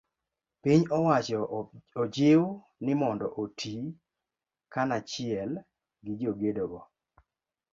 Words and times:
Piny 0.61 0.83
owacho 0.97 1.41
ojiw 2.01 2.41
ni 2.83 2.93
mondo 3.01 3.27
oti 3.41 3.73
kanachiel 4.73 5.51
gi 6.03 6.13
jogedo 6.21 6.63
go. 6.71 6.81